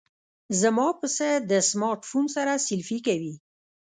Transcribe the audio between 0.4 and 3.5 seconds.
زما پسه د سمارټ فون سره سیلفي کوي.